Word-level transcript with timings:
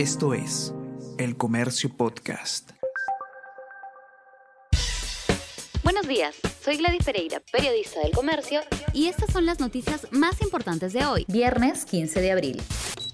Esto 0.00 0.32
es 0.32 0.72
El 1.18 1.36
Comercio 1.36 1.94
Podcast. 1.94 2.70
Buenos 5.84 6.08
días, 6.08 6.36
soy 6.64 6.78
Gladys 6.78 7.04
Pereira, 7.04 7.42
periodista 7.52 8.00
del 8.00 8.12
Comercio, 8.12 8.62
y 8.94 9.08
estas 9.08 9.30
son 9.30 9.44
las 9.44 9.60
noticias 9.60 10.06
más 10.10 10.40
importantes 10.40 10.94
de 10.94 11.04
hoy, 11.04 11.26
viernes 11.28 11.84
15 11.84 12.18
de 12.18 12.32
abril. 12.32 12.62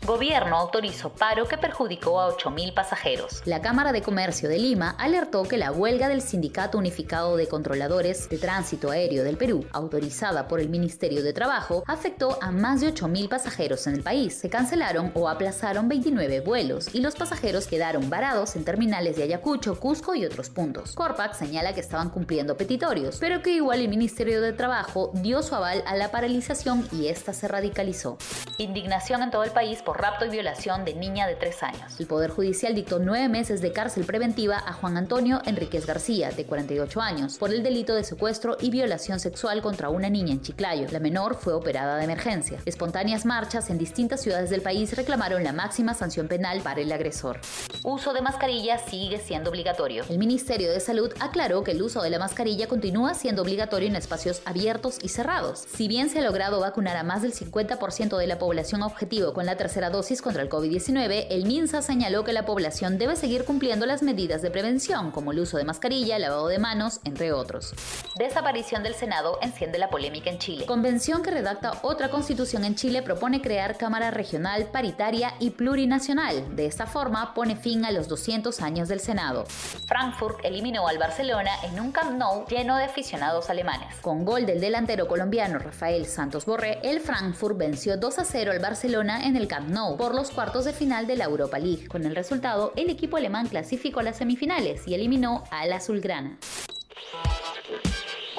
Gobierno 0.07 0.57
autorizó 0.57 1.11
paro 1.11 1.49
que 1.49 1.59
perjudicó 1.59 2.21
a 2.21 2.31
8.000 2.31 2.75
pasajeros. 2.75 3.43
La 3.45 3.61
Cámara 3.61 3.91
de 3.91 4.03
Comercio 4.03 4.49
de 4.49 4.57
Lima 4.61 4.95
alertó 5.01 5.43
que 5.43 5.59
la 5.59 5.73
huelga 5.73 6.07
del 6.07 6.23
Sindicato 6.23 6.79
Unificado 6.79 7.37
de 7.37 7.49
Controladores 7.49 8.29
de 8.29 8.39
Tránsito 8.39 8.93
Aéreo 8.93 9.25
del 9.25 9.37
Perú, 9.37 9.67
autorizada 9.73 10.47
por 10.47 10.61
el 10.61 10.69
Ministerio 10.69 11.25
de 11.25 11.33
Trabajo, 11.33 11.83
afectó 11.89 12.39
a 12.41 12.53
más 12.53 12.81
de 12.81 12.95
8.000 12.95 13.29
pasajeros 13.29 13.89
en 13.89 13.95
el 13.95 14.05
país. 14.05 14.35
Se 14.39 14.49
cancelaron 14.49 15.11
o 15.15 15.29
aplazaron 15.29 15.89
29 15.89 16.39
vuelos 16.39 16.95
y 16.95 17.01
los 17.01 17.17
pasajeros 17.17 17.67
quedaron 17.67 18.09
varados 18.09 18.55
en 18.55 18.65
terminales 18.65 19.17
de 19.17 19.25
Ayacucho, 19.25 19.81
Cusco 19.81 20.15
y 20.15 20.25
otros 20.25 20.51
puntos. 20.51 20.93
Corpac 20.93 21.35
señala 21.35 21.75
que 21.75 21.81
estaban 21.81 22.11
cumpliendo 22.11 22.57
petitorios, 22.57 23.17
pero 23.19 23.43
que 23.43 23.51
igual 23.51 23.81
el 23.81 23.89
Ministerio 23.89 24.41
de 24.41 24.53
Trabajo 24.53 25.11
dio 25.15 25.43
su 25.43 25.57
aval 25.57 25.83
a 25.85 25.97
la 25.97 26.13
paralización 26.13 26.87
y 26.93 27.09
esta 27.09 27.33
se 27.33 27.49
radicalizó. 27.49 28.19
Indignación 28.59 29.25
en 29.25 29.33
todo 29.33 29.43
el 29.43 29.51
país 29.51 29.83
por 29.83 29.96
rapto 29.97 30.25
y 30.25 30.31
violación 30.31 30.85
de 30.85 30.95
niña 30.95 31.27
de 31.27 31.35
3 31.35 31.63
años. 31.63 32.01
El 32.01 32.07
Poder 32.07 32.31
Judicial 32.31 32.75
dictó 32.75 32.99
nueve 32.99 33.29
meses 33.29 33.61
de 33.61 33.73
cárcel 33.73 34.05
preventiva 34.05 34.57
a 34.57 34.73
Juan 34.73 34.97
Antonio 34.97 35.41
Enríquez 35.45 35.87
García, 35.87 36.31
de 36.31 36.45
48 36.45 37.01
años, 37.01 37.39
por 37.39 37.53
el 37.53 37.63
delito 37.63 37.95
de 37.95 38.05
secuestro 38.05 38.57
y 38.61 38.71
violación 38.71 39.21
sexual 39.21 39.63
contra 39.63 39.89
una 39.89 40.11
niña 40.11 40.33
en 40.33 40.43
Chiclayo. 40.43 40.89
La 40.91 41.01
menor 41.01 41.37
fue 41.37 41.55
operada 41.55 41.97
de 41.97 42.05
emergencia. 42.05 42.59
Espontáneas 42.65 43.25
marchas 43.25 43.71
en 43.71 43.79
distintas 43.79 44.21
ciudades 44.21 44.51
del 44.51 44.63
país 44.63 44.97
reclamaron 44.97 45.43
la 45.43 45.53
máxima 45.53 45.95
sanción 45.95 46.29
penal 46.29 46.61
para 46.61 46.81
el 46.81 46.93
agresor. 46.93 47.41
Uso 47.83 48.13
de 48.13 48.23
mascarilla 48.23 48.79
sigue 48.79 49.19
siendo 49.19 49.51
obligatorio. 49.51 50.05
El 50.09 50.19
Ministerio 50.19 50.71
de 50.71 50.81
Salud 50.81 51.13
aclaró 51.21 51.65
que 51.65 51.73
el 51.73 51.83
uso 51.83 52.03
de 52.03 52.11
la 52.11 52.19
mascarilla 52.19 52.69
continúa 52.69 53.15
siendo 53.15 53.43
obligatorio 53.43 53.89
en 53.89 53.97
espacios 53.97 54.43
abiertos 54.45 54.99
y 55.03 55.09
cerrados. 55.09 55.65
Si 55.75 55.89
bien 55.89 56.11
se 56.11 56.19
ha 56.19 56.23
logrado 56.23 56.61
vacunar 56.61 56.97
a 56.97 57.03
más 57.03 57.23
del 57.23 57.33
50% 57.33 58.17
de 58.17 58.27
la 58.27 58.39
población 58.39 58.83
objetivo 58.83 59.33
con 59.33 59.47
la 59.47 59.57
tercera 59.57 59.86
dosis 59.91 60.23
contra 60.23 60.43
el 60.43 60.49
COVID-19, 60.49 61.27
el 61.31 61.47
MINSA 61.47 61.83
señaló 61.83 62.25
que 62.25 62.33
la 62.33 62.45
población 62.45 62.99
debe 62.99 63.17
seguir 63.17 63.45
cumpliendo 63.45 63.87
las 63.87 64.03
medidas 64.03 64.43
de 64.43 64.51
prevención, 64.51 65.11
como 65.11 65.33
el 65.33 65.41
uso 65.41 65.57
de 65.57 65.65
mascarilla, 65.65 66.19
lavado 66.19 66.49
de 66.49 66.59
manos, 66.59 67.01
entre 67.05 67.33
otros. 67.33 67.75
Desaparición 68.17 68.83
del 68.83 68.95
Senado 68.95 69.39
enciende 69.43 69.79
la 69.79 69.91
polémica 69.91 70.31
en 70.31 70.39
Chile. 70.39 70.67
Convención 70.67 71.23
que 71.23 71.31
redacta 71.31 71.81
otra 71.83 72.11
constitución 72.11 72.65
en 72.65 72.75
Chile 72.75 73.03
propone 73.03 73.41
crear 73.41 73.77
Cámara 73.77 74.11
Regional, 74.11 74.69
Paritaria 74.73 75.35
y 75.39 75.51
Plurinacional. 75.51 76.57
De 76.57 76.67
esta 76.67 76.87
forma, 76.87 77.35
pone 77.35 77.57
fin 77.57 77.85
a 77.85 77.91
los 77.93 78.09
200 78.09 78.61
años 78.63 78.89
del 78.89 79.01
Senado. 79.01 79.45
Frankfurt 79.87 80.45
eliminó 80.45 80.89
al 80.89 80.99
Barcelona 80.99 81.51
en 81.63 81.79
un 81.79 81.93
Camp 81.93 82.17
Nou 82.19 82.47
lleno 82.49 82.77
de 82.77 82.85
aficionados 82.85 83.51
alemanes. 83.51 83.95
Con 84.01 84.25
gol 84.25 84.47
del 84.47 84.61
delantero 84.61 85.07
colombiano 85.07 85.59
Rafael 85.59 86.07
Santos 86.07 86.47
Borré, 86.47 86.81
el 86.83 87.01
Frankfurt 87.01 87.57
venció 87.57 87.97
2 87.97 88.19
a 88.19 88.25
0 88.25 88.53
al 88.53 88.59
Barcelona 88.59 89.27
en 89.27 89.37
el 89.37 89.47
Camp 89.47 89.69
Nou 89.69 89.76
por 89.77 90.15
los 90.15 90.31
cuartos 90.31 90.65
de 90.65 90.73
final 90.73 91.07
de 91.07 91.17
la 91.17 91.25
Europa 91.25 91.59
League. 91.59 91.87
Con 91.87 92.07
el 92.07 92.17
resultado, 92.17 92.73
el 92.77 92.89
equipo 92.89 93.19
alemán 93.19 93.47
clasificó 93.47 94.01
a 94.01 94.05
las 94.05 94.17
semifinales 94.17 94.89
y 94.89 94.95
eliminó 94.95 95.45
al 95.51 95.71
Azulgrana. 95.71 96.39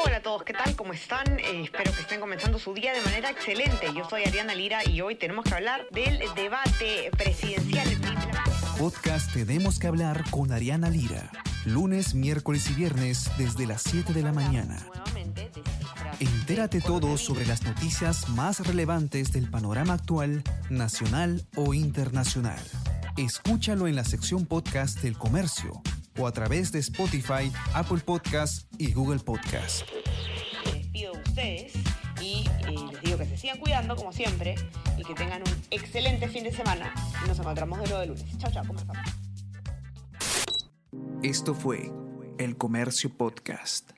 Hola 0.03 0.17
a 0.17 0.21
todos, 0.23 0.43
¿qué 0.43 0.53
tal? 0.53 0.75
¿Cómo 0.75 0.93
están? 0.93 1.39
Eh, 1.39 1.61
espero 1.63 1.91
que 1.91 2.02
estén 2.02 2.19
comenzando 2.19 2.58
su 2.58 2.73
día 2.73 2.91
de 2.91 3.02
manera 3.02 3.30
excelente. 3.30 3.88
Yo 3.95 4.09
soy 4.09 4.23
Ariana 4.23 4.55
Lira 4.55 4.80
y 4.89 5.02
hoy 5.02 5.13
tenemos 5.13 5.45
que 5.45 5.53
hablar 5.53 5.85
del 5.91 6.19
debate 6.35 7.11
presidencial. 7.15 7.88
Podcast 8.80 9.31
Tenemos 9.31 9.77
que 9.77 9.85
hablar 9.85 10.23
con 10.31 10.52
Ariana 10.52 10.89
Lira. 10.89 11.30
Lunes, 11.65 12.15
miércoles 12.15 12.67
y 12.71 12.73
viernes 12.73 13.30
desde 13.38 13.67
las 13.67 13.83
7 13.83 14.11
de 14.13 14.23
la 14.23 14.31
mañana. 14.31 14.88
Nuevamente, 14.88 15.52
Entérate 16.20 16.82
todo 16.82 17.16
sobre 17.16 17.45
las 17.45 17.61
noticias 17.61 18.28
más 18.30 18.66
relevantes 18.66 19.32
del 19.33 19.52
panorama 19.52 19.94
actual, 19.94 20.42
nacional 20.72 21.45
o 21.55 21.76
internacional. 21.76 22.60
Escúchalo 23.17 23.88
en 23.88 23.95
la 23.95 24.04
sección 24.04 24.48
podcast 24.48 25.00
del 25.04 25.16
comercio 25.16 25.80
o 26.17 26.26
a 26.26 26.32
través 26.32 26.72
de 26.72 26.80
Spotify, 26.80 27.52
Apple 27.76 28.00
Podcast 28.00 28.66
y 28.80 28.94
Google 28.94 29.20
Podcast. 29.20 29.83
Me 30.66 30.80
despido 30.80 31.14
de 31.14 31.20
ustedes 31.20 31.73
y 32.20 32.45
eh, 32.67 32.76
les 32.92 33.02
digo 33.04 33.17
que 33.20 33.26
se 33.28 33.38
sigan 33.38 33.60
cuidando 33.60 33.95
como 33.95 34.11
siempre 34.11 34.55
y 34.98 35.04
que 35.04 35.14
tengan 35.14 35.44
un 35.44 35.64
excelente 35.70 36.28
fin 36.30 36.44
de 36.44 36.52
semana. 36.52 36.95
Y 37.23 37.28
nos 37.28 37.38
encontramos 37.38 37.78
de 37.78 37.86
nuevo 37.86 37.99
de 37.99 38.08
lunes. 38.08 38.38
Chao, 38.39 38.52
chao, 38.52 38.64
¿cómo 38.66 38.80
están? 38.80 38.95
Esto 41.22 41.54
fue 41.54 41.92
El 42.39 42.58
Comercio 42.58 43.16
Podcast. 43.16 43.96